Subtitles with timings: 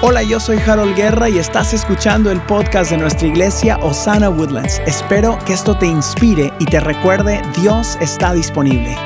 [0.00, 4.80] Hola, yo soy Harold Guerra y estás escuchando el podcast de nuestra iglesia Osana Woodlands.
[4.86, 8.96] Espero que esto te inspire y te recuerde, Dios está disponible.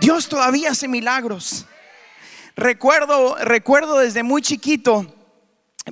[0.00, 1.66] Dios todavía hace milagros.
[2.56, 5.06] Recuerdo, recuerdo desde muy chiquito,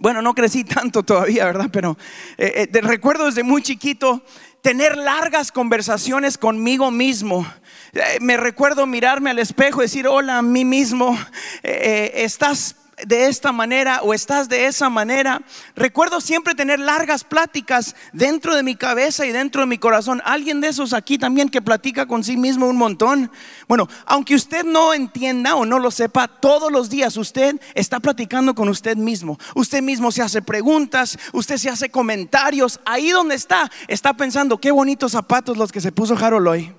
[0.01, 1.69] bueno, no crecí tanto todavía, ¿verdad?
[1.73, 1.97] Pero
[2.37, 4.25] eh, eh, recuerdo desde muy chiquito
[4.61, 7.47] tener largas conversaciones conmigo mismo.
[7.93, 11.17] Eh, me recuerdo mirarme al espejo y decir, hola a mí mismo,
[11.63, 12.75] estás
[13.07, 15.43] de esta manera o estás de esa manera.
[15.75, 20.23] Recuerdo siempre tener largas pláticas dentro de mi cabeza y dentro de mi corazón.
[20.25, 23.31] Alguien de esos aquí también que platica con sí mismo un montón.
[23.67, 28.55] Bueno, aunque usted no entienda o no lo sepa, todos los días usted está platicando
[28.55, 29.39] con usted mismo.
[29.55, 32.81] Usted mismo se hace preguntas, usted se hace comentarios.
[32.85, 36.75] Ahí donde está, está pensando, qué bonitos zapatos los que se puso Harold hoy.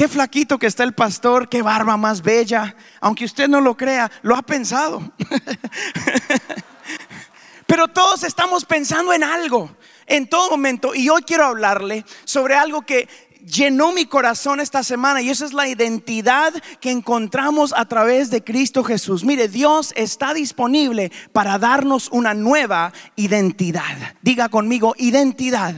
[0.00, 2.74] Qué flaquito que está el pastor, qué barba más bella.
[3.02, 5.12] Aunque usted no lo crea, lo ha pensado.
[7.66, 9.70] Pero todos estamos pensando en algo
[10.06, 10.94] en todo momento.
[10.94, 13.10] Y hoy quiero hablarle sobre algo que
[13.44, 18.42] llenó mi corazón esta semana y eso es la identidad que encontramos a través de
[18.42, 19.22] Cristo Jesús.
[19.22, 24.14] Mire, Dios está disponible para darnos una nueva identidad.
[24.22, 25.74] Diga conmigo, identidad.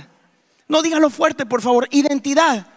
[0.69, 2.72] No dígalo fuerte, por favor, identidad.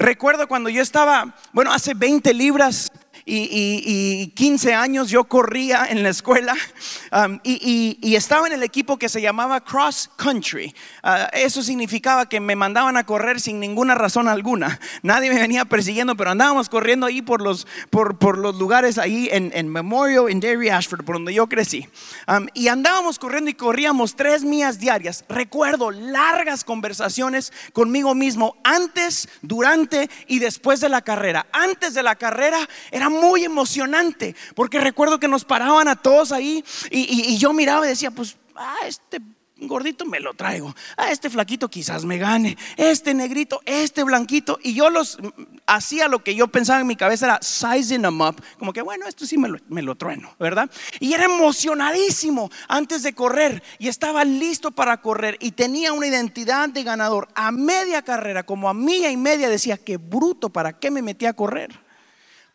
[0.00, 2.90] Recuerdo cuando yo estaba, bueno, hace 20 libras
[3.24, 6.54] y, 15 años yo corría en la escuela
[7.12, 10.74] um, y, estaba en el equipo que se llamaba Cross Country.
[11.02, 14.78] Uh, eso significaba que me mandaban a correr sin ninguna razón alguna.
[15.02, 19.28] Nadie me venía persiguiendo, pero andábamos corriendo ahí por los, por, por los lugares ahí
[19.32, 21.88] en, en, Memorial, en Dairy Ashford, por donde yo crecí.
[22.28, 25.24] Um, y andábamos corriendo y corríamos tres millas diarias.
[25.28, 31.46] Recuerdo largas conversaciones conmigo mismo antes, durante y después de la carrera.
[31.52, 32.58] Antes de la carrera
[32.90, 37.90] era muy emocionante, porque recuerdo que nos paraban a todos ahí y, yo miraba y
[37.90, 39.20] decía, pues, ah, este
[39.66, 44.74] gordito me lo traigo, ah, este flaquito quizás me gane, este negrito, este blanquito, y
[44.74, 45.18] yo los
[45.66, 49.06] hacía lo que yo pensaba en mi cabeza era sizing them up, como que bueno,
[49.06, 50.70] esto sí me lo, trueno, ¿verdad?
[50.98, 56.68] Y era emocionadísimo antes de correr y estaba listo para correr y tenía una identidad
[56.68, 57.28] de ganador.
[57.34, 61.26] A media carrera, como a milla y media, decía, qué bruto, ¿para qué me metí
[61.26, 61.89] a correr?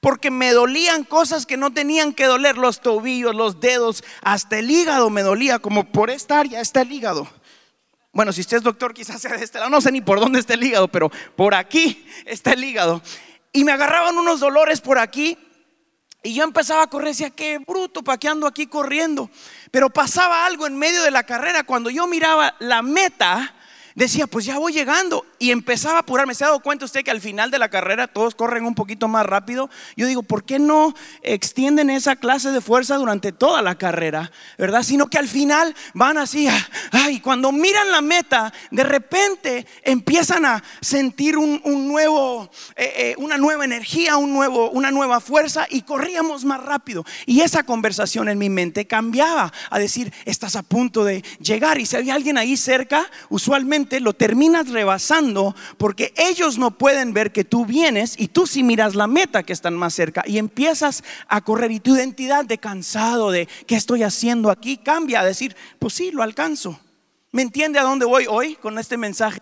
[0.05, 4.69] Porque me dolían cosas que no tenían que doler, los tobillos, los dedos, hasta el
[4.69, 7.27] hígado me dolía, como por esta área está el hígado.
[8.13, 10.37] Bueno, si usted es doctor, quizás sea de este lado, no sé ni por dónde
[10.37, 13.01] está el hígado, pero por aquí está el hígado.
[13.51, 15.39] Y me agarraban unos dolores por aquí
[16.21, 19.31] y yo empezaba a correr, decía, qué bruto, ¿para qué ando aquí corriendo?
[19.71, 23.54] Pero pasaba algo en medio de la carrera, cuando yo miraba la meta,
[23.95, 26.35] decía, pues ya voy llegando y empezaba a apurarme.
[26.35, 29.07] ¿Se ha dado cuenta usted que al final de la carrera todos corren un poquito
[29.07, 29.69] más rápido?
[29.95, 34.31] Yo digo, ¿por qué no extienden esa clase de fuerza durante toda la carrera?
[34.57, 34.83] ¿Verdad?
[34.83, 36.47] Sino que al final van así,
[36.91, 43.37] ay, cuando miran la meta, de repente empiezan a sentir un, nuevo, eh, eh, una
[43.37, 47.05] nueva energía, un nuevo, una nueva fuerza y corríamos más rápido.
[47.25, 51.79] Y esa conversación en mi mente cambiaba a decir, estás a punto de llegar.
[51.79, 57.31] Y si había alguien ahí cerca, usualmente lo terminas rebasando porque ellos no pueden ver
[57.31, 61.03] que tú vienes y tú sí miras la meta que están más cerca y empiezas
[61.27, 65.55] a correr y tu identidad de cansado de qué estoy haciendo aquí cambia a decir,
[65.79, 66.79] pues sí, lo alcanzo.
[67.31, 69.41] ¿Me entiende a dónde voy hoy con este mensaje?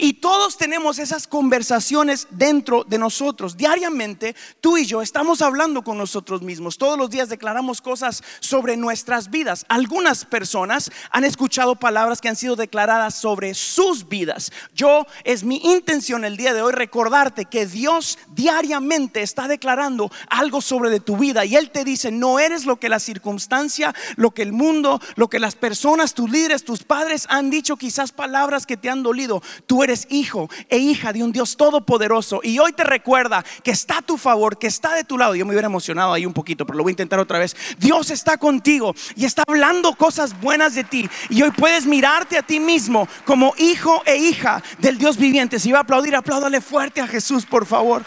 [0.00, 3.56] Y todos tenemos esas conversaciones dentro de nosotros.
[3.56, 6.78] Diariamente, tú y yo estamos hablando con nosotros mismos.
[6.78, 9.66] Todos los días declaramos cosas sobre nuestras vidas.
[9.68, 14.52] Algunas personas han escuchado palabras que han sido declaradas sobre sus vidas.
[14.72, 20.60] Yo es mi intención el día de hoy recordarte que Dios diariamente está declarando algo
[20.60, 24.30] sobre de tu vida y Él te dice, no eres lo que la circunstancia, lo
[24.30, 28.64] que el mundo, lo que las personas, tus líderes, tus padres han dicho, quizás palabras
[28.64, 29.42] que te han dolido.
[29.66, 33.98] Tú eres hijo e hija de un Dios todopoderoso y hoy te recuerda que está
[33.98, 35.34] a tu favor, que está de tu lado.
[35.34, 37.56] Yo me hubiera emocionado ahí un poquito, pero lo voy a intentar otra vez.
[37.78, 42.42] Dios está contigo y está hablando cosas buenas de ti y hoy puedes mirarte a
[42.42, 45.58] ti mismo como hijo e hija del Dios viviente.
[45.58, 48.02] Si va a aplaudir, apláudale fuerte a Jesús, por favor.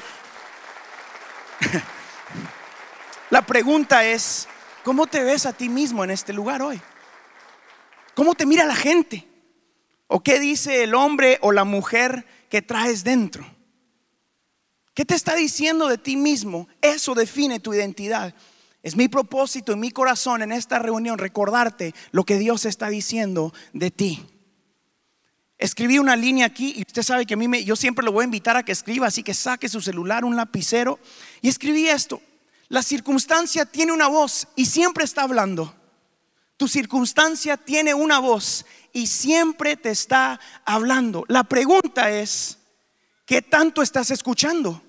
[3.29, 4.47] La pregunta es,
[4.83, 6.81] ¿cómo te ves a ti mismo en este lugar hoy?
[8.13, 9.30] ¿Cómo te mira la gente?
[10.13, 13.45] ¿O qué dice el hombre o la mujer que traes dentro?
[14.93, 16.67] ¿Qué te está diciendo de ti mismo?
[16.81, 18.35] Eso define tu identidad.
[18.83, 23.53] Es mi propósito en mi corazón en esta reunión recordarte lo que Dios está diciendo
[23.71, 24.25] de ti.
[25.57, 28.23] Escribí una línea aquí y usted sabe que a mí me, yo siempre lo voy
[28.23, 30.99] a invitar a que escriba, así que saque su celular, un lapicero
[31.41, 32.21] y escribí esto.
[32.67, 35.73] La circunstancia tiene una voz y siempre está hablando.
[36.61, 41.25] Tu circunstancia tiene una voz y siempre te está hablando.
[41.27, 42.59] La pregunta es,
[43.25, 44.79] ¿qué tanto estás escuchando?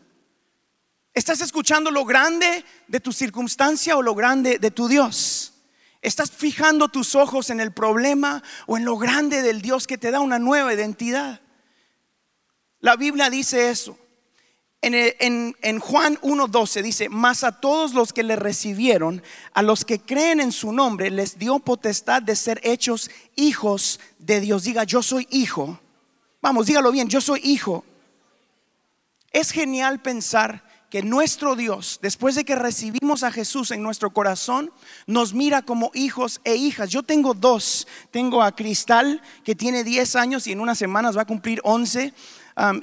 [1.14, 5.54] ¿Estás escuchando lo grande de tu circunstancia o lo grande de tu Dios?
[6.02, 10.10] ¿Estás fijando tus ojos en el problema o en lo grande del Dios que te
[10.10, 11.40] da una nueva identidad?
[12.80, 13.98] La Biblia dice eso.
[14.84, 19.23] En, en, Juan 1.12 dice, mas a todos los que le recibieron,
[19.55, 24.40] a los que creen en su nombre, les dio potestad de ser hechos hijos de
[24.40, 24.64] Dios.
[24.64, 25.79] Diga, yo soy hijo.
[26.40, 27.84] Vamos, dígalo bien, yo soy hijo.
[29.31, 34.73] Es genial pensar que nuestro Dios, después de que recibimos a Jesús en nuestro corazón,
[35.06, 36.90] nos mira como hijos e hijas.
[36.90, 37.87] Yo tengo dos.
[38.11, 42.12] Tengo a Cristal, que tiene 10 años y en unas semanas va a cumplir 11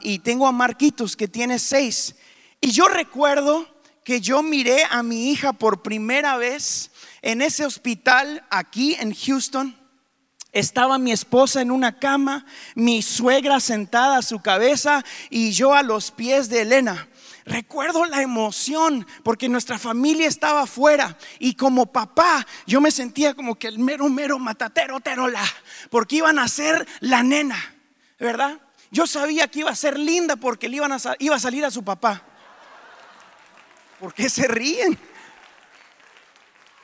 [0.02, 2.16] y tengo a Marquitos que tiene seis.
[2.62, 3.68] Y yo recuerdo
[4.04, 9.78] que yo miré a mi hija por primera vez en ese hospital aquí en Houston.
[10.52, 15.84] Estaba mi esposa en una cama, mi suegra sentada a su cabeza y yo a
[15.84, 17.08] los pies de Elena.
[17.46, 23.56] Recuerdo la emoción porque nuestra familia estaba afuera y como papá yo me sentía como
[23.56, 25.44] que el mero, mero matatero, terola,
[25.90, 27.76] porque iban a ser la nena,
[28.20, 28.60] ¿verdad?
[28.92, 31.72] Yo sabía que iba a ser linda porque le iban a, iba a salir a
[31.72, 32.24] su papá.
[34.00, 34.98] ¿Por qué se ríen?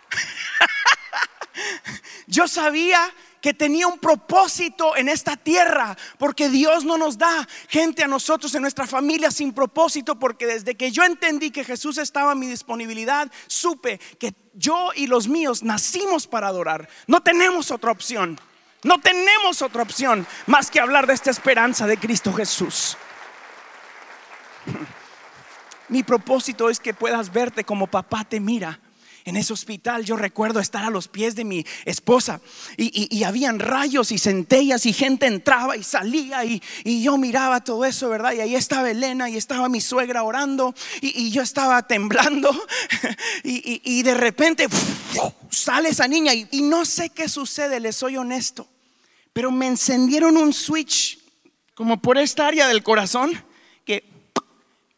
[2.27, 3.11] Yo sabía
[3.45, 8.55] que tenía un propósito en esta tierra, porque Dios no nos da gente a nosotros
[8.55, 12.47] en nuestra familia sin propósito, porque desde que yo entendí que Jesús estaba a mi
[12.47, 16.89] disponibilidad, supe que yo y los míos nacimos para adorar.
[17.05, 18.39] No tenemos otra opción.
[18.85, 22.95] No tenemos otra opción más que hablar de esta esperanza de Cristo Jesús.
[25.89, 28.79] Mi propósito es que puedas verte como papá te mira.
[29.23, 32.41] En ese hospital yo recuerdo estar a los pies de mi esposa
[32.77, 36.61] y, habían rayos y centellas y gente entraba y salía y,
[37.01, 38.33] yo miraba todo eso, ¿verdad?
[38.33, 42.51] Y ahí estaba Elena y estaba mi suegra orando y, yo estaba temblando
[43.43, 44.67] y, de repente
[45.49, 48.67] sale esa niña y no sé qué sucede, le soy honesto
[49.35, 51.19] pero me encendieron un switch
[51.73, 53.43] como por esta área del corazón
[53.83, 54.09] que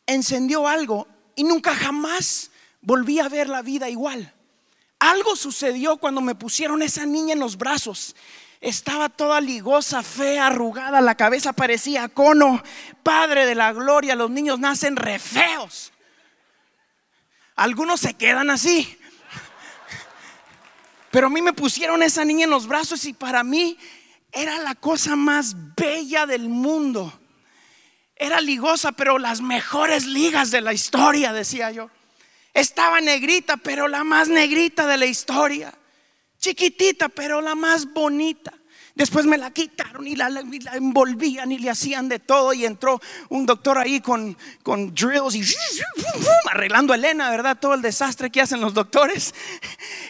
[0.06, 2.52] encendió algo y nunca jamás
[2.82, 4.32] volví a ver la vida igual.
[5.00, 8.16] Algo sucedió cuando me pusieron esa niña en los brazos.
[8.62, 12.62] Estaba toda ligosa, fea, arrugada, la cabeza parecía cono.
[13.02, 15.92] Padre de la gloria, los niños nacen re feos.
[17.56, 19.00] Algunos se quedan así.
[21.10, 23.80] Pero a mí me pusieron esa niña en los brazos y para mí
[24.38, 27.20] era la cosa más bella del mundo.
[28.16, 31.90] Era ligosa, pero las mejores ligas de la historia, decía yo.
[32.54, 35.74] Estaba negrita, pero la más negrita de la historia.
[36.40, 38.54] Chiquitita, pero la más bonita.
[38.98, 40.28] Después me la quitaron y la,
[40.74, 42.52] envolvían y le hacían de todo.
[42.52, 43.00] Y entró
[43.30, 45.44] un doctor ahí con, con drills y
[46.52, 47.60] arreglando a Elena, ¿verdad?
[47.62, 49.36] Todo el desastre que hacen los doctores.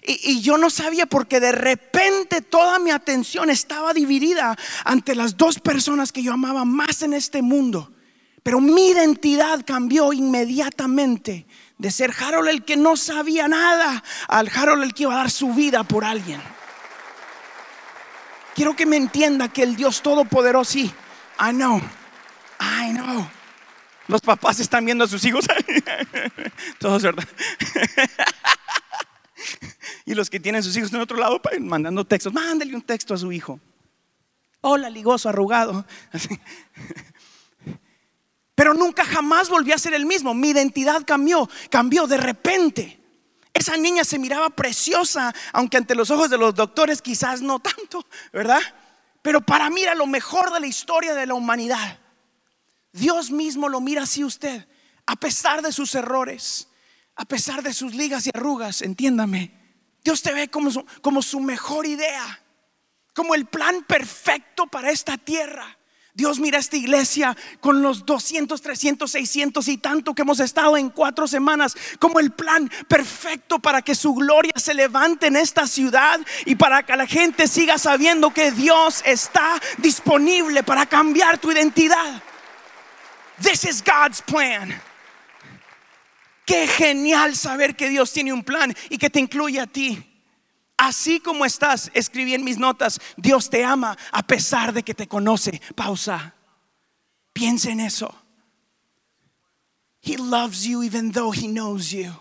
[0.03, 5.35] Y, y yo no sabía porque de repente toda mi atención estaba dividida ante las
[5.35, 7.91] dos personas que yo amaba más en este mundo.
[8.41, 11.45] Pero mi identidad cambió inmediatamente
[11.77, 15.29] de ser Harold el que no sabía nada al Harold el que iba a dar
[15.29, 16.41] su vida por alguien.
[18.57, 20.91] Quiero que me entienda que el Dios Todopoderoso, sí,
[21.39, 21.77] I know,
[22.59, 23.29] I know.
[24.07, 25.45] Los papás están viendo a sus hijos.
[26.79, 27.23] Todos, ¿verdad?
[30.07, 32.33] y los que tienen sus hijos en otro lado, mandando textos.
[32.33, 33.59] Mándale un texto a su hijo.
[34.61, 35.85] Hola, ligoso, arrugado.
[38.55, 40.33] Pero nunca jamás volví a ser el mismo.
[40.33, 42.99] Mi identidad cambió, cambió de repente.
[43.57, 48.05] Esa niña se miraba preciosa, aunque ante los ojos de los doctores quizás no tanto,
[48.31, 48.61] ¿verdad?
[49.23, 51.99] Pero para mí era lo mejor de la historia de la humanidad.
[52.91, 54.67] Dios mismo lo mira así usted,
[55.07, 56.67] a pesar de sus errores,
[57.15, 59.51] a pesar de sus ligas y arrugas, entiéndame.
[60.03, 62.39] Dios te ve como su, como su mejor idea,
[63.15, 65.76] como el plan perfecto para esta tierra.
[66.17, 70.89] Dios mira esta iglesia con los 200, 300, 600 y tanto que hemos estado en
[70.89, 76.19] cuatro semanas como el plan perfecto para que su gloria se levante en esta ciudad
[76.47, 82.23] y para que la gente siga sabiendo que Dios está disponible para cambiar tu identidad.
[83.39, 84.73] This is God's plan.
[86.47, 90.03] Qué genial saber que Dios tiene un plan y que te incluye a ti.
[90.77, 95.07] Así como estás, escribí en mis notas, Dios te ama a pesar de que te
[95.07, 95.61] conoce.
[95.75, 96.35] Pausa.
[97.33, 98.13] Piensa en eso.
[100.01, 102.13] He loves you even though he knows you.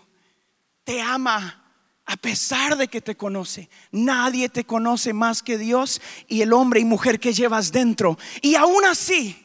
[0.87, 1.61] te ama
[2.05, 3.69] a pesar de que te conoce.
[3.91, 8.17] Nadie te conoce más que Dios y el hombre y mujer que llevas dentro.
[8.41, 9.35] Y aún así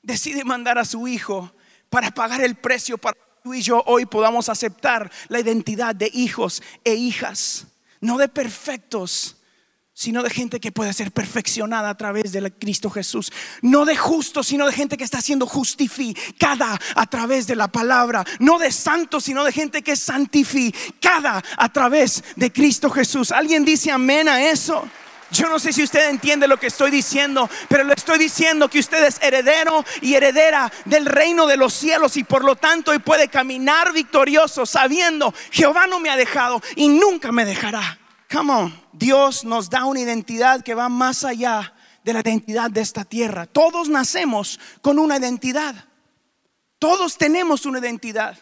[0.00, 1.52] decide mandar a su hijo
[1.88, 6.08] para pagar el precio para que tú y yo hoy podamos aceptar la identidad de
[6.14, 7.66] hijos e hijas,
[8.00, 9.36] no de perfectos
[10.00, 13.30] sino de gente que puede ser perfeccionada a través de Cristo Jesús.
[13.60, 18.24] No de justos, sino de gente que está siendo justificada a través de la palabra.
[18.38, 23.30] No de santos, sino de gente que es santificada a través de Cristo Jesús.
[23.30, 24.88] ¿Alguien dice amén a eso?
[25.30, 28.80] Yo no sé si usted entiende lo que estoy diciendo, pero le estoy diciendo que
[28.80, 32.98] usted es heredero y heredera del reino de los cielos y por lo tanto hoy
[32.98, 37.98] puede caminar victorioso sabiendo, Jehová no me ha dejado y nunca me dejará.
[38.30, 38.80] Come on.
[38.92, 43.46] Dios nos da una identidad que va más allá de la identidad de esta tierra.
[43.46, 45.74] Todos nacemos con una identidad.
[46.78, 48.38] Todos tenemos una identidad.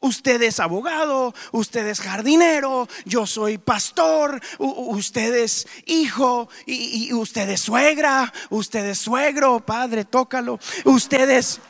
[0.00, 7.60] Usted es abogado, usted es jardinero, yo soy pastor, usted es hijo, y, usted es
[7.60, 10.60] suegra, usted es suegro, padre, tócalo.
[10.84, 11.60] Usted es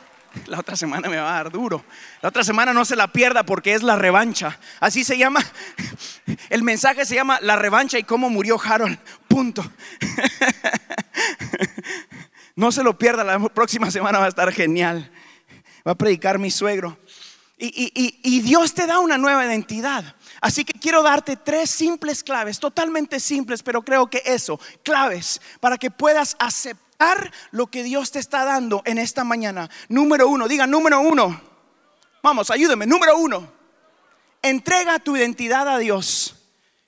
[0.45, 1.83] la otra semana me va a dar duro.
[2.21, 4.59] La otra semana no se la pierda porque es la revancha.
[4.79, 5.43] Así se llama.
[6.49, 8.99] El mensaje se llama La revancha y cómo murió Harold.
[9.27, 9.63] Punto.
[12.55, 13.23] No se lo pierda.
[13.23, 15.09] La próxima semana va a estar genial.
[15.87, 16.99] Va a predicar mi suegro.
[17.61, 20.15] Y, Dios te da una nueva identidad.
[20.39, 25.77] Así que quiero darte tres simples claves, totalmente simples, pero creo que eso, claves para
[25.77, 29.69] que puedas aceptar lo que Dios te está dando en esta mañana.
[29.89, 31.41] Número uno, diga número uno.
[32.23, 32.85] Vamos, ayúdeme.
[32.85, 33.51] Número uno,
[34.41, 36.38] entrega tu identidad a Dios.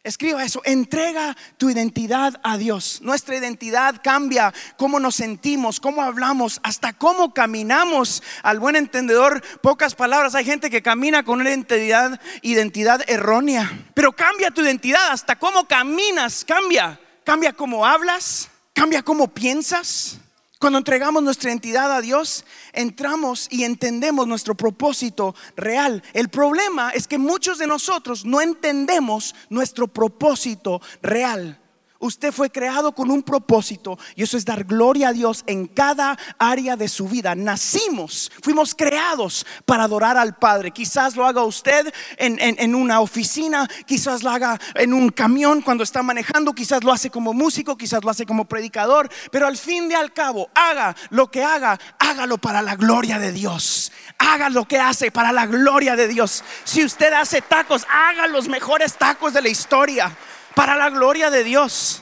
[0.03, 3.01] Escriba eso, entrega tu identidad a Dios.
[3.03, 8.24] Nuestra identidad cambia cómo nos sentimos, cómo hablamos, hasta cómo caminamos.
[8.41, 10.34] Al buen entendedor, pocas palabras.
[10.34, 13.72] Hay gente que camina con una identidad, identidad errónea.
[13.93, 17.00] Pero cambia tu identidad, hasta cómo caminas, cambia.
[17.24, 20.17] Cambia cómo hablas, cambia cómo piensas.
[20.62, 26.03] Cuando entregamos nuestra identidad a Dios, entramos y entendemos nuestro propósito real.
[26.13, 31.60] El problema es que muchos de nosotros no entendemos nuestro propósito real.
[32.01, 36.17] Usted fue creado con un propósito y eso es dar gloria a Dios en cada
[36.39, 37.36] área de su vida.
[37.36, 40.72] Nacimos, fuimos creados para adorar al Padre.
[40.72, 46.01] Quizás lo haga usted en, una oficina, quizás lo haga en un camión cuando está
[46.01, 49.93] manejando, quizás lo hace como músico, quizás lo hace como predicador, pero al fin de
[49.93, 53.91] al cabo, haga lo que haga, hágalo para la gloria de Dios.
[54.17, 56.43] Haga lo que hace para la gloria de Dios.
[56.63, 60.17] Si usted hace tacos, haga los mejores tacos de la historia
[60.55, 62.01] para la gloria de Dios.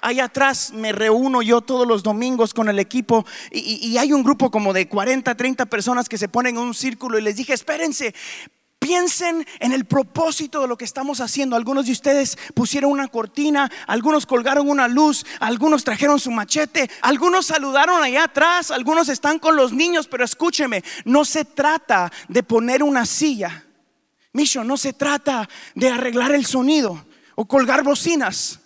[0.00, 4.50] Allá atrás me reúno yo todos los domingos con el equipo y, hay un grupo
[4.50, 8.14] como de 40, 30 personas que se ponen en un círculo y les dije, espérense,
[8.78, 11.56] Piensen en el propósito de lo que estamos haciendo.
[11.56, 17.46] Algunos de ustedes pusieron una cortina, algunos colgaron una luz, algunos trajeron su machete, algunos
[17.46, 22.84] saludaron allá atrás, algunos están con los niños, pero escúcheme, no se trata de poner
[22.84, 23.67] una silla
[24.32, 27.04] Mission no se trata de arreglar el sonido
[27.34, 28.60] o colgar bocinas.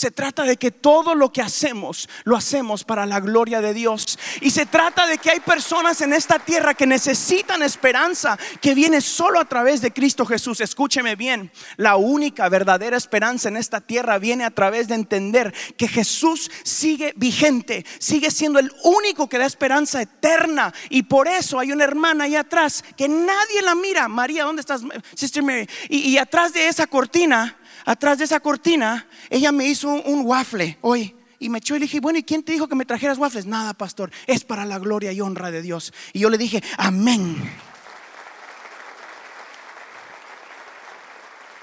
[0.00, 4.18] Se trata de que todo lo que hacemos lo hacemos para la gloria de Dios.
[4.40, 9.02] Y se trata de que hay personas en esta tierra que necesitan esperanza que viene
[9.02, 10.62] solo a través de Cristo Jesús.
[10.62, 15.86] Escúcheme bien, la única verdadera esperanza en esta tierra viene a través de entender que
[15.86, 20.72] Jesús sigue vigente, sigue siendo el único que da esperanza eterna.
[20.88, 24.08] Y por eso hay una hermana ahí atrás que nadie la mira.
[24.08, 24.80] María, ¿dónde estás?
[25.14, 25.68] Sister Mary.
[25.90, 30.78] Y, y atrás de esa cortina atrás de esa cortina, ella me hizo un, waffle
[30.80, 31.16] hoy.
[31.38, 33.46] Y me echó y le dije, bueno, ¿y quién te dijo que me trajeras waffles?
[33.46, 35.92] Nada, pastor, es para la gloria y honra de Dios.
[36.12, 37.36] Y yo le dije, amén.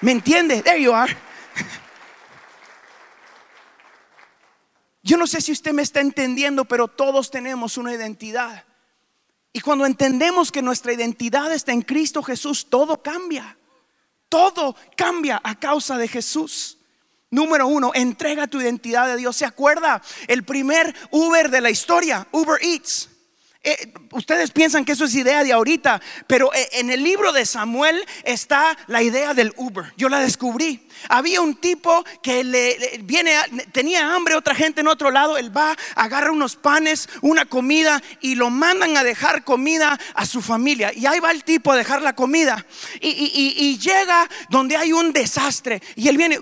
[0.02, 0.62] ¿Me entiende?
[0.62, 1.16] There you are.
[5.04, 8.66] Yo no sé si usted me está entendiendo, pero todos tenemos una identidad.
[9.54, 13.57] Y cuando entendemos que nuestra identidad está en Cristo Jesús, todo cambia.
[14.30, 16.78] Todo cambia a causa de Jesús.
[17.30, 19.36] Número uno, entrega tu identidad a Dios.
[19.36, 20.02] ¿Se acuerda?
[20.28, 23.10] El primer Uber de la historia, Uber Eats.
[23.68, 27.46] Eh, ustedes piensan que eso es idea de ahorita, pero eh, en el libro de
[27.46, 29.92] Samuel está la idea del Uber.
[29.98, 30.88] Yo la descubrí.
[31.10, 33.34] Había un tipo que le, viene,
[33.74, 38.36] tenía hambre, otra gente en otro lado, él va, agarra unos panes, una comida y
[38.36, 40.94] lo mandan a dejar comida a su familia.
[40.96, 42.66] Y ahí va el tipo a dejar la comida
[43.02, 46.40] y llega donde hay un desastre y él viene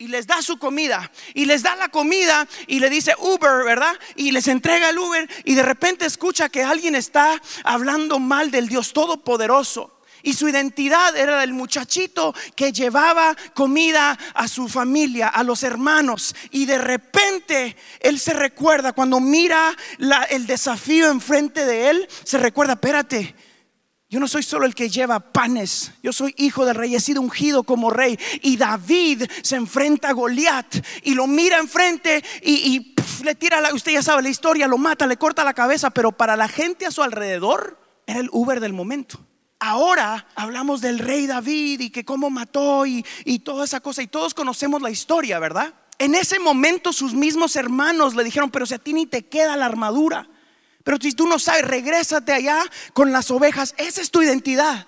[0.00, 3.94] y les da su comida y les da la comida y le dice Uber, ¿verdad?
[4.16, 8.66] Y les entrega el Uber y de repente escucha que alguien está hablando mal del
[8.66, 9.98] Dios Todopoderoso.
[10.22, 16.34] Y su identidad era el muchachito que llevaba comida a su familia, a los hermanos.
[16.50, 19.76] Y de repente él se recuerda, cuando mira
[20.30, 23.34] el desafío enfrente de él, se recuerda, espérate,
[24.10, 27.20] yo no soy solo el que lleva panes, yo soy hijo del rey, he sido
[27.20, 28.18] ungido como rey.
[28.42, 33.92] Y David se enfrenta a Goliat y lo mira enfrente y, le tira, la, usted
[33.92, 36.90] ya sabe la historia, lo mata, le corta la cabeza, pero para la gente a
[36.90, 39.20] su alrededor era el Uber del momento.
[39.60, 44.08] Ahora hablamos del rey David y que cómo mató y, y toda esa cosa y
[44.08, 45.72] todos conocemos la historia, ¿verdad?
[45.98, 49.56] En ese momento sus mismos hermanos le dijeron, pero si a ti ni te queda
[49.56, 50.28] la armadura.
[50.84, 53.74] Pero si tú no sabes, regrésate allá con las ovejas.
[53.78, 54.86] Esa es tu identidad.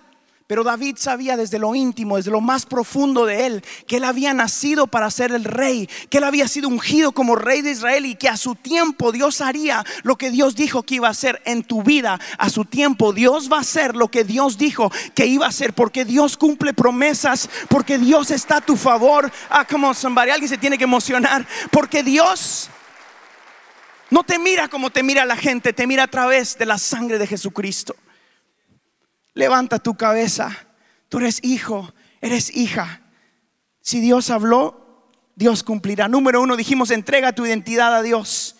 [0.52, 4.34] Pero David sabía desde lo íntimo, desde lo más profundo de él, que él había
[4.34, 8.16] nacido para ser el rey, que él había sido ungido como rey de Israel y
[8.16, 11.62] que a su tiempo Dios haría lo que Dios dijo que iba a hacer en
[11.62, 12.20] tu vida.
[12.36, 15.72] A su tiempo Dios va a hacer lo que Dios dijo que iba a hacer,
[15.72, 19.32] porque Dios cumple promesas, porque Dios está a tu favor.
[19.48, 22.68] Ah, como somebody, alguien se tiene que emocionar, porque Dios
[24.12, 27.16] no te mira como te mira la gente, te mira a través de la sangre
[27.16, 27.96] de Jesucristo.
[29.32, 30.54] Levanta tu cabeza.
[31.08, 33.00] Tú eres hijo, eres hija.
[33.80, 36.08] Si Dios habló, Dios cumplirá.
[36.08, 38.56] Número uno, dijimos, entrega tu identidad a Dios.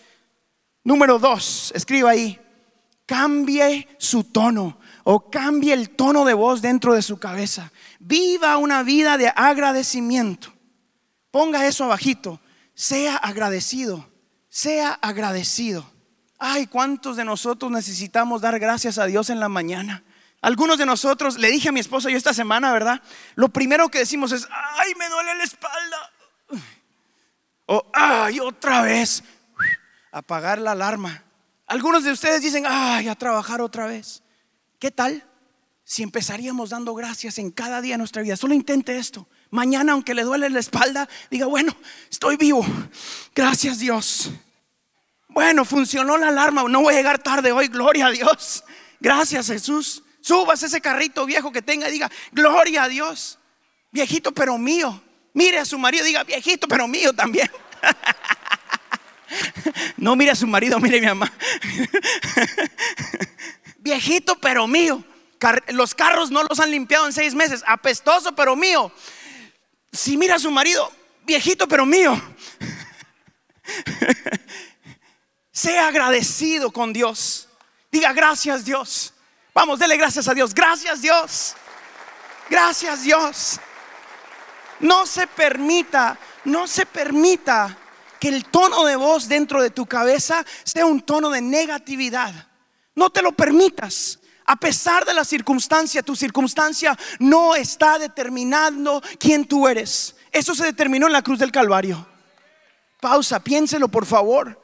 [0.85, 2.40] Número dos, escriba ahí,
[3.04, 7.73] cambie su tono o cambie el tono de voz dentro de su cabeza.
[7.99, 10.50] Viva una vida de agradecimiento.
[11.30, 12.40] Ponga eso abajito.
[12.73, 14.12] Sea agradecido
[14.52, 15.90] sea agradecido.
[16.38, 20.04] Ay, ¿cuántos de nosotros necesitamos dar gracias a Dios en la mañana?
[20.42, 23.00] Algunos de nosotros, le dije a mi esposa yo esta semana, ¿verdad?
[23.35, 26.12] Lo primero que decimos es, ay, me duele la espalda.
[27.64, 29.25] O, ay, otra vez.
[30.11, 31.25] Apagar la alarma.
[31.66, 34.23] Algunos de ustedes dicen, ay, a trabajar otra vez.
[34.78, 35.25] ¿Qué tal
[35.82, 38.37] si empezaríamos dando gracias en cada día de nuestra vida?
[38.37, 39.26] Solo intente esto.
[39.49, 41.76] Mañana, aunque le duele la espalda, diga, bueno,
[42.11, 42.66] estoy vivo.
[43.35, 44.31] Gracias Dios.
[45.33, 48.64] Bueno, funcionó la alarma, no voy a llegar tarde hoy, gloria a Dios.
[49.01, 50.03] Gracias Jesús.
[50.21, 53.38] Subas ese carrito viejo que tenga y diga, gloria a Dios.
[53.90, 55.03] Viejito pero mío.
[55.35, 57.51] Mire a su marido, diga, viejito pero mío también.
[59.97, 61.33] No mire a su marido, mire a mi mamá.
[63.79, 65.03] Viejito pero mío.
[65.68, 67.64] Los carros no los han limpiado en seis meses.
[67.66, 68.92] Apestoso pero mío.
[69.92, 70.92] Si mira a su marido,
[71.25, 72.21] viejito pero mío,
[75.52, 77.48] sea agradecido con Dios.
[77.90, 79.12] Diga gracias Dios.
[79.54, 80.54] Vamos, dele gracias a Dios.
[80.54, 81.54] Gracias Dios.
[82.48, 83.60] Gracias Dios.
[84.80, 87.76] No se permita, no se permita
[88.18, 92.32] que el tono de voz dentro de tu cabeza sea un tono de negatividad.
[92.94, 94.18] No te lo permitas.
[94.44, 100.16] A pesar de la circunstancia, tu circunstancia no está determinando quién tú eres.
[100.32, 102.06] Eso se determinó en la cruz del Calvario.
[103.00, 104.60] Pausa, piénselo por favor.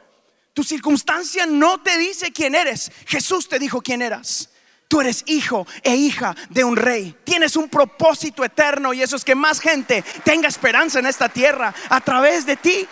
[0.59, 2.91] Tu circunstancia no te dice quién eres.
[3.07, 4.51] Jesús te dijo quién eras.
[4.89, 7.17] Tú eres hijo e hija de un rey.
[7.23, 11.73] Tienes un propósito eterno y eso es que más gente tenga esperanza en esta tierra
[11.89, 12.89] a través de ti.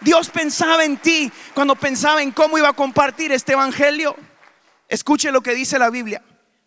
[0.00, 4.16] Dios pensaba en ti cuando pensaba en cómo iba a compartir este evangelio.
[4.88, 6.20] Escuche lo que dice la Biblia.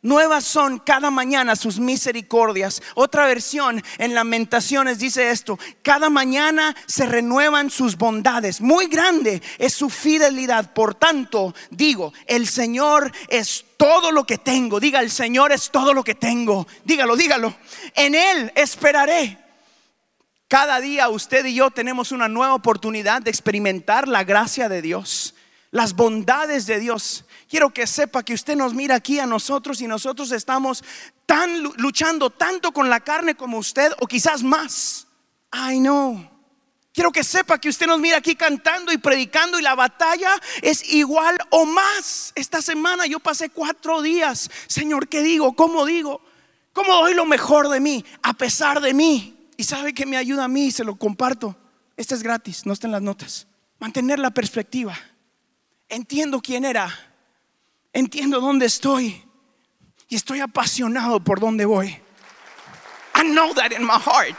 [0.03, 2.83] Nuevas son cada mañana sus misericordias.
[2.93, 8.62] Otra versión en lamentaciones dice esto, cada mañana se renuevan sus bondades.
[8.62, 10.73] Muy grande es su fidelidad.
[10.73, 14.79] Por tanto, digo, el Señor es todo lo que tengo.
[14.79, 16.67] Diga, el Señor es todo lo que tengo.
[16.86, 17.55] Dígalo, dígalo.
[17.95, 19.39] En Él esperaré.
[20.47, 25.36] Cada día usted y yo tenemos una nueva oportunidad de experimentar la gracia de Dios,
[25.71, 27.25] las bondades de Dios.
[27.47, 30.83] Quiero que sepa que usted nos mira aquí a nosotros y nosotros estamos
[31.25, 35.07] tan luchando tanto con la carne como usted o quizás más.
[35.53, 36.29] I know.
[36.93, 40.31] Quiero que sepa que usted nos mira aquí cantando y predicando y la batalla
[40.62, 42.33] es igual o más.
[42.36, 44.49] Esta semana yo pasé cuatro días.
[44.67, 45.55] Señor, ¿qué digo?
[45.55, 46.21] ¿Cómo digo?
[46.73, 49.47] ¿Cómo doy lo mejor de mí a pesar de mí?
[49.55, 51.55] Y sabe que me ayuda a mí y se lo comparto.
[51.95, 53.47] Este es gratis, no está las notas.
[53.79, 54.97] Mantener la perspectiva.
[55.88, 57.07] Entiendo quién era
[57.97, 59.23] entiendo dónde estoy
[60.07, 61.88] y estoy apasionado por dónde voy.
[63.15, 64.38] I know that in my heart.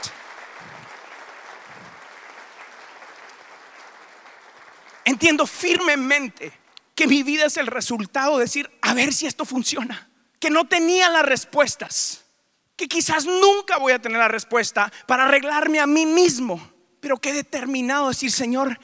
[5.03, 6.53] Entiendo firmemente
[6.95, 10.09] que mi vida es el resultado de decir, a ver si esto funciona.
[10.39, 12.23] Que no tenía las respuestas.
[12.77, 16.71] Que quizás nunca voy a tener la respuesta para arreglarme a mí mismo.
[17.01, 18.79] Pero que he determinado decir, Señor,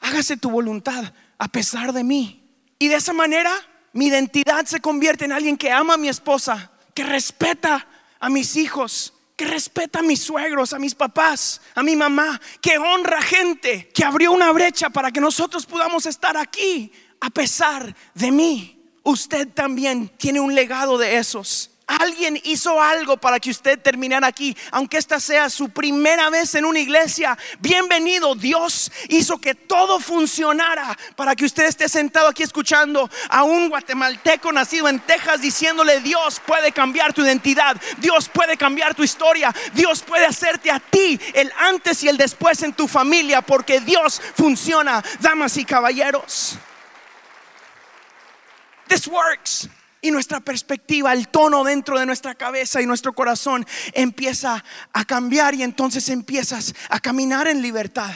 [0.00, 2.44] hágase tu voluntad a pesar de mí.
[2.78, 3.50] Y de esa manera
[3.92, 7.86] mi identidad se convierte en alguien que ama a mi esposa, que respeta
[8.20, 12.76] a mis hijos, que respeta a mis suegros, a mis papás, a mi mamá, que
[12.78, 18.30] honra gente, que abrió una brecha para que nosotros podamos estar aquí a pesar de
[18.30, 18.82] mí.
[19.04, 21.70] Usted también tiene un legado de esos.
[21.88, 26.66] Alguien hizo algo para que usted terminara aquí, aunque esta sea su primera vez en
[26.66, 27.36] una iglesia.
[27.60, 33.70] Bienvenido, Dios hizo que todo funcionara para que usted esté sentado aquí escuchando a un
[33.70, 39.54] guatemalteco nacido en Texas diciéndole, Dios puede cambiar tu identidad, Dios puede cambiar tu historia,
[39.72, 44.20] Dios puede hacerte a ti el antes y el después en tu familia, porque Dios
[44.36, 46.58] funciona, damas y caballeros.
[48.88, 49.68] This works.
[50.00, 55.54] Y nuestra perspectiva, el tono dentro de nuestra cabeza y nuestro corazón empieza a cambiar
[55.54, 58.10] y entonces empiezas a caminar en libertad.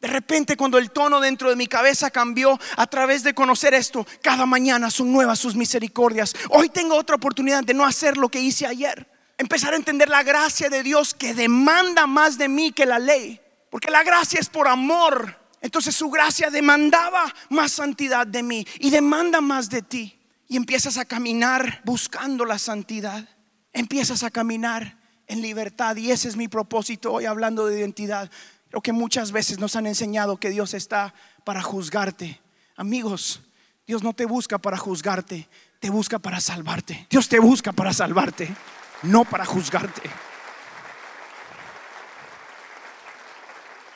[0.00, 4.06] De repente cuando el tono dentro de mi cabeza cambió a través de conocer esto,
[4.22, 6.34] cada mañana son nuevas sus misericordias.
[6.50, 9.10] Hoy tengo otra oportunidad de no hacer lo que hice ayer.
[9.36, 13.40] Empezar a entender la gracia de Dios que demanda más de mí que la ley.
[13.70, 15.36] Porque la gracia es por amor.
[15.60, 20.98] Entonces su gracia demandaba más santidad de mí y demanda más de ti y empiezas
[20.98, 23.28] a caminar buscando la santidad.
[23.72, 28.30] Empiezas a caminar en libertad y ese es mi propósito hoy hablando de identidad.
[28.70, 32.40] Lo que muchas veces nos han enseñado que Dios está para juzgarte.
[32.76, 33.40] Amigos,
[33.86, 35.48] Dios no te busca para juzgarte,
[35.80, 37.06] te busca para salvarte.
[37.08, 38.54] Dios te busca para salvarte,
[39.02, 40.02] no para juzgarte.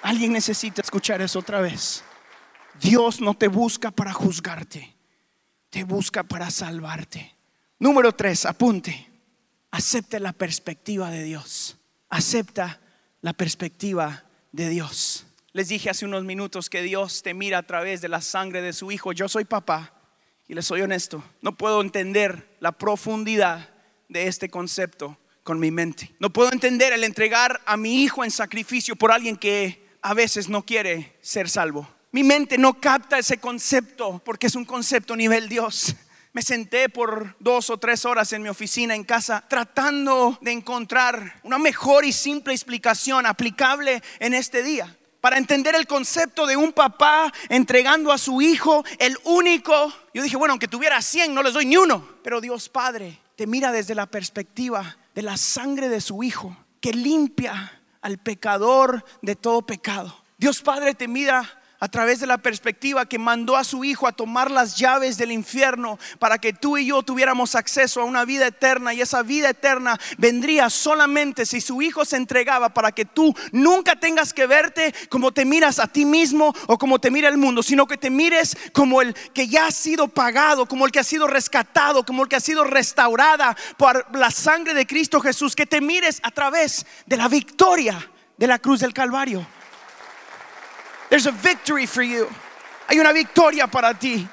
[0.03, 2.03] Alguien necesita escuchar eso otra vez.
[2.81, 4.98] Dios no te busca para juzgarte
[5.71, 7.35] te busca para salvarte.
[7.79, 9.07] Número tres, apunte.
[9.71, 11.77] Acepta la perspectiva de Dios.
[12.09, 12.81] Acepta
[13.21, 15.27] la perspectiva de Dios.
[15.53, 18.73] Les dije hace unos minutos que Dios te mira a través de la sangre de
[18.73, 19.13] su Hijo.
[19.13, 19.93] Yo soy papá
[20.47, 21.23] y les soy honesto.
[21.43, 23.69] No puedo entender la profundidad
[24.09, 26.15] de este concepto con mi mente.
[26.19, 30.49] No puedo entender el entregar a mi hijo en sacrificio por alguien que a veces
[30.49, 31.89] no quiere ser salvo.
[32.11, 35.95] Mi mente no capta ese concepto porque es un concepto nivel Dios.
[36.33, 41.41] Me senté por dos o tres horas en mi oficina en casa tratando de encontrar
[41.43, 44.97] una mejor y simple explicación aplicable en este día.
[45.21, 49.93] Para entender el concepto de un papá entregando a su hijo el único.
[50.15, 52.09] Yo dije, bueno, aunque tuviera 100, no les doy ni uno.
[52.23, 56.93] Pero Dios Padre te mira desde la perspectiva de la sangre de su hijo que
[56.93, 60.23] limpia al pecador de todo pecado.
[60.39, 64.13] Dios Padre te mira a través de la perspectiva que mandó a su Hijo a
[64.13, 68.47] tomar las llaves del infierno para que tú y yo tuviéramos acceso a una vida
[68.47, 73.35] eterna y esa vida eterna vendría solamente si su Hijo se entregaba para que tú
[73.53, 77.39] nunca tengas que verte como te miras a ti mismo o como te mira el
[77.39, 81.01] mundo, sino que te mires como el que ya ha sido pagado, como el que
[81.01, 85.55] ha sido rescatado, como el que ha sido restaurada por la sangre de Cristo Jesús,
[85.55, 89.47] que te mires a través de la victoria de la cruz del Calvario.
[91.09, 92.29] There's a victory for you.
[92.87, 94.27] Hay una victoria para ti.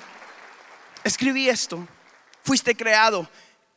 [1.03, 1.87] Escribí esto.
[2.43, 3.27] Fuiste creado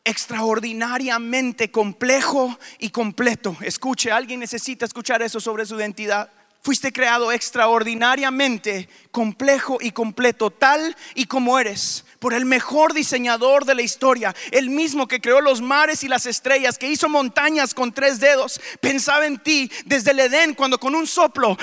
[0.05, 3.57] extraordinariamente complejo y completo.
[3.61, 6.31] Escuche, alguien necesita escuchar eso sobre su identidad.
[6.61, 13.77] Fuiste creado extraordinariamente complejo y completo, tal y como eres, por el mejor diseñador de
[13.77, 17.93] la historia, el mismo que creó los mares y las estrellas, que hizo montañas con
[17.93, 18.61] tres dedos.
[18.81, 21.57] Pensaba en ti desde el Edén cuando con un soplo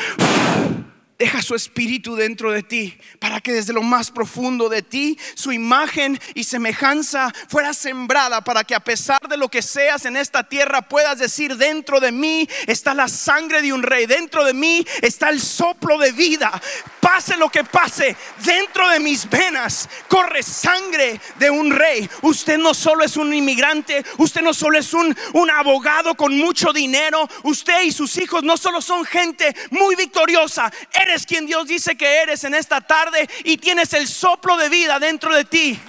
[1.17, 5.53] Deja su espíritu dentro de ti para que desde lo más profundo de ti su
[5.53, 10.43] imagen y semejanza fuera sembrada para que a pesar de lo que seas en esta
[10.43, 14.85] tierra puedas decir dentro de mí está la sangre de un rey, dentro de mí
[15.01, 16.51] está el soplo de vida.
[16.99, 22.09] Pase lo que pase, dentro de mis venas corre sangre de un rey.
[22.23, 26.73] Usted no solo es un inmigrante, usted no solo es un, un abogado con mucho
[26.73, 30.69] dinero, usted y sus hijos no solo son gente muy victoriosa
[31.05, 34.97] Eres quien Dios dice que eres en esta tarde y tienes el soplo de vida
[34.97, 35.79] dentro de ti.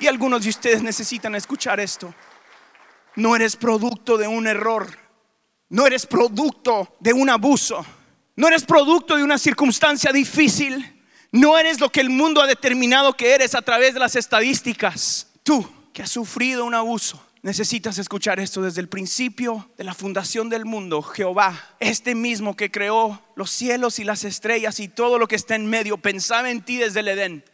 [0.00, 2.12] Y algunos de ustedes necesitan escuchar esto.
[3.14, 4.88] No eres producto de un error.
[5.68, 7.86] No eres producto de un abuso.
[8.34, 11.04] No eres producto de una circunstancia difícil.
[11.30, 15.28] No eres lo que el mundo ha determinado que eres a través de las estadísticas.
[15.44, 20.50] Tú que has sufrido un abuso Necesitas escuchar esto desde el principio de la fundación
[20.50, 21.00] del mundo.
[21.00, 25.54] Jehová, este mismo que creó los cielos y las estrellas y todo lo que está
[25.54, 27.44] en medio, pensaba en ti desde el Edén.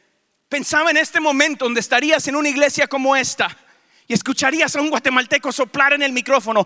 [0.48, 3.56] Pensaba en este momento donde estarías en una iglesia como esta
[4.08, 6.64] y escucharías a un guatemalteco soplar en el micrófono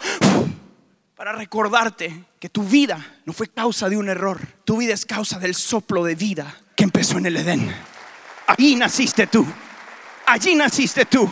[1.15, 5.39] para recordarte que tu vida no fue causa de un error, tu vida es causa
[5.39, 7.71] del soplo de vida que empezó en el Edén.
[8.47, 9.47] Ahí naciste tú.
[10.25, 11.31] Allí naciste tú.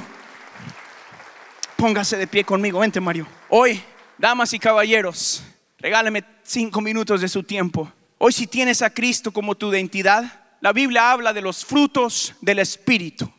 [1.78, 3.28] Póngase de pie conmigo, vente Mario.
[3.48, 3.80] Hoy,
[4.18, 5.44] damas y caballeros,
[5.78, 7.92] regáleme cinco minutos de su tiempo.
[8.18, 12.58] Hoy si tienes a Cristo como tu identidad, la Biblia habla de los frutos del
[12.58, 13.32] Espíritu.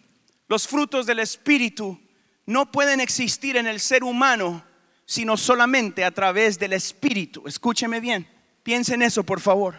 [0.48, 2.00] Los frutos del Espíritu
[2.46, 4.64] no pueden existir en el ser humano
[5.04, 7.44] sino solamente a través del Espíritu.
[7.46, 8.26] Escúcheme bien,
[8.64, 9.76] piensen en eso por favor.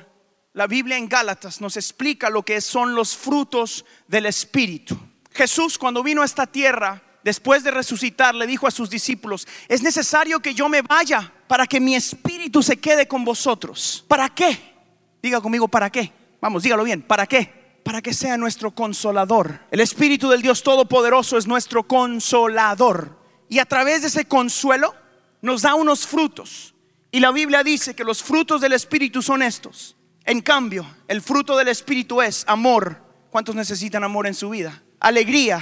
[0.52, 4.98] La Biblia en Gálatas nos explica lo que son los frutos del Espíritu.
[5.32, 9.82] Jesús cuando vino a esta tierra, después de resucitar, le dijo a sus discípulos, es
[9.82, 14.04] necesario que yo me vaya para que mi espíritu se quede con vosotros.
[14.08, 14.58] ¿Para qué?
[15.22, 16.12] Diga conmigo, ¿para qué?
[16.40, 17.78] Vamos, dígalo bien, ¿para qué?
[17.84, 19.60] Para que sea nuestro consolador.
[19.70, 23.18] El Espíritu del Dios Todopoderoso es nuestro consolador.
[23.48, 24.94] Y a través de ese consuelo
[25.42, 26.74] nos da unos frutos.
[27.10, 29.96] Y la Biblia dice que los frutos del Espíritu son estos.
[30.24, 33.02] En cambio, el fruto del Espíritu es amor.
[33.30, 34.82] ¿Cuántos necesitan amor en su vida?
[35.00, 35.60] Alegría,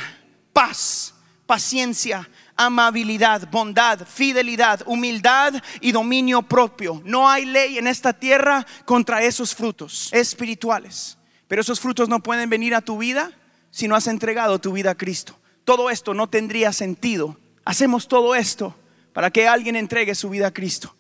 [0.52, 1.14] paz,
[1.48, 7.00] paciencia, amabilidad, bondad, fidelidad, humildad y dominio propio.
[7.06, 11.16] No hay ley en esta tierra contra esos frutos espirituales.
[11.48, 13.32] Pero esos frutos no pueden venir a tu vida
[13.70, 15.38] si no has entregado tu vida a Cristo.
[15.64, 17.38] Todo esto no tendría sentido.
[17.64, 18.76] Hacemos todo esto
[19.14, 20.94] para que alguien entregue su vida a Cristo.